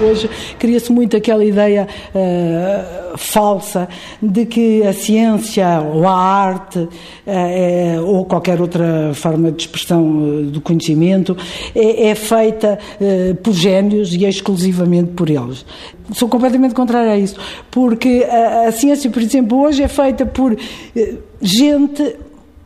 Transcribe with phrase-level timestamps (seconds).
[0.00, 3.88] Hoje cria-se muito aquela ideia uh, falsa
[4.20, 10.42] de que a ciência ou a arte uh, ou qualquer outra forma de expressão uh,
[10.46, 11.36] do conhecimento
[11.74, 12.78] é, é feita
[13.42, 15.64] por gênios e exclusivamente por eles.
[16.12, 17.36] Sou completamente contrária a isso,
[17.70, 20.56] porque a, a ciência, por exemplo, hoje é feita por
[21.40, 22.16] gente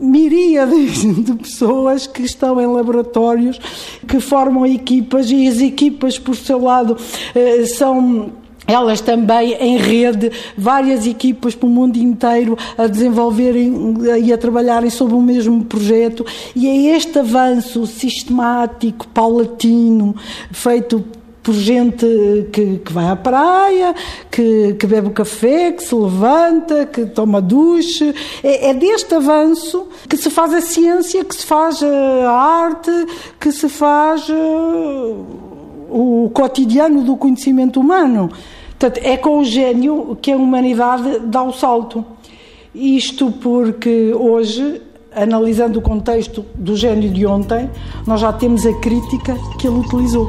[0.00, 3.60] miríades de pessoas que estão em laboratórios,
[4.08, 6.96] que formam equipas e as equipas, por seu lado,
[7.34, 8.32] eh, são
[8.66, 15.14] elas também em rede, várias equipas pelo mundo inteiro a desenvolverem e a trabalharem sobre
[15.14, 16.24] o mesmo projeto,
[16.54, 20.14] e é este avanço sistemático, paulatino,
[20.52, 21.04] feito
[21.42, 22.06] por gente
[22.52, 23.94] que, que vai à praia,
[24.30, 28.14] que, que bebe o café, que se levanta, que toma duche.
[28.42, 32.90] É, é, deste avanço que se faz a ciência, que se faz a arte,
[33.38, 35.26] que se faz uh,
[35.90, 38.30] o cotidiano do conhecimento humano.
[38.78, 42.04] Portanto, é com o gênio que a humanidade dá o salto.
[42.74, 44.82] Isto porque hoje
[45.14, 47.68] analisando o contexto do gênio de ontem,
[48.06, 50.28] nós já temos a crítica que ele utilizou.